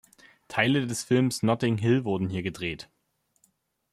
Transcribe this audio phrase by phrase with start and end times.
[0.47, 2.89] Teile des Films Notting Hill wurden hier gedreht.